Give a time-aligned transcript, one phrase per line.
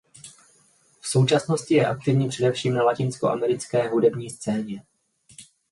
[0.99, 4.83] V současnosti je aktivní především na latinskoamerické hudební scéně.